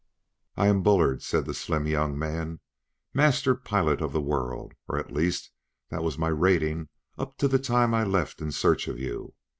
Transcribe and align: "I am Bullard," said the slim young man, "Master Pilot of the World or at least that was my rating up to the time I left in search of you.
"I 0.57 0.65
am 0.65 0.81
Bullard," 0.81 1.21
said 1.21 1.45
the 1.45 1.53
slim 1.53 1.85
young 1.85 2.17
man, 2.17 2.59
"Master 3.13 3.53
Pilot 3.53 4.01
of 4.01 4.13
the 4.13 4.19
World 4.19 4.73
or 4.87 4.97
at 4.97 5.11
least 5.11 5.51
that 5.89 6.01
was 6.03 6.17
my 6.17 6.29
rating 6.29 6.89
up 7.19 7.37
to 7.37 7.47
the 7.47 7.59
time 7.59 7.93
I 7.93 8.03
left 8.03 8.41
in 8.41 8.51
search 8.51 8.87
of 8.87 8.97
you. 8.97 9.35